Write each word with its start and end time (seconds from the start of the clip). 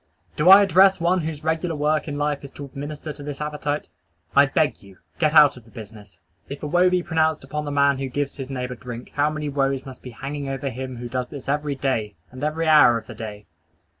Do 0.35 0.49
I 0.49 0.63
address 0.63 0.99
one 0.99 1.19
whose 1.19 1.43
regular 1.43 1.75
work 1.75 2.07
in 2.07 2.17
life 2.17 2.43
is 2.43 2.49
to 2.53 2.65
administer 2.65 3.13
to 3.13 3.21
this 3.21 3.39
appetite? 3.39 3.87
I 4.35 4.47
beg 4.47 4.81
you 4.81 4.97
get 5.19 5.35
out 5.35 5.57
of 5.57 5.63
the 5.63 5.69
business. 5.69 6.21
If 6.49 6.63
a 6.63 6.65
woe 6.67 6.89
be 6.89 7.03
pronounced 7.03 7.43
upon 7.43 7.65
the 7.65 7.71
man 7.71 7.99
who 7.99 8.09
gives 8.09 8.37
his 8.37 8.49
neighbor 8.49 8.73
drink, 8.73 9.11
how 9.13 9.29
many 9.29 9.47
woes 9.47 9.85
must 9.85 10.01
be 10.01 10.09
hanging 10.09 10.49
over 10.49 10.67
the 10.71 10.75
man 10.75 10.95
who 10.95 11.07
does 11.07 11.27
this 11.27 11.47
every 11.47 11.75
day, 11.75 12.15
and 12.31 12.43
every 12.43 12.65
hour 12.67 12.97
of 12.97 13.05
the 13.05 13.13
day! 13.13 13.45